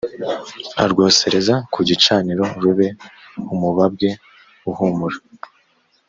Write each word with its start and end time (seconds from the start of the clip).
arwosereze 0.83 1.53
ku 1.73 1.79
gicaniro 1.87 2.45
rube 2.61 2.87
umubabwe 3.53 4.07
uhumurira 4.69 5.19